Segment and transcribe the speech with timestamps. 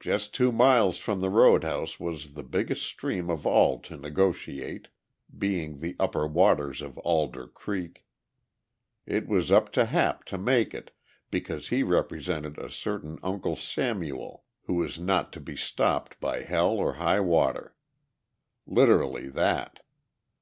[0.00, 4.88] Just two miles from the road house was the biggest stream of all to negotiate,
[5.36, 8.06] being the upper waters of Alder Creek.
[9.04, 10.90] It was up to Hap to make it
[11.30, 16.70] because he represented a certain Uncle Samuel who was not to be stopped by hell
[16.70, 17.74] or high water;
[18.66, 19.80] literally that.